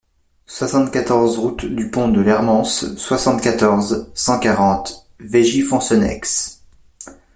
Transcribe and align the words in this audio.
soixante-quatorze 0.47 1.37
route 1.37 1.63
du 1.67 1.91
Pont 1.91 2.07
de 2.07 2.19
l'Hermance, 2.21 2.95
soixante-quatorze, 2.95 4.09
cent 4.15 4.39
quarante, 4.39 5.05
Veigy-Foncenex 5.19 6.63